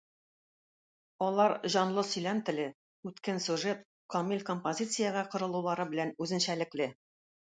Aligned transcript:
Алар 1.25 1.53
җанлы 1.73 2.03
сөйләм 2.13 2.41
теле, 2.47 2.65
үткен 3.11 3.43
сюжет, 3.49 3.83
камил 4.15 4.41
композициягә 4.49 5.25
корылулары 5.37 5.87
белән 5.93 6.15
үзенчәлекле. 6.27 6.91